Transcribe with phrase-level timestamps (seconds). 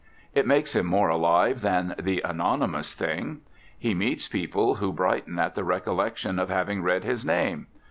[0.33, 3.41] It makes him more alive than the anonymous thing.
[3.77, 7.67] He meets people who brighten at the recollection of having read his name.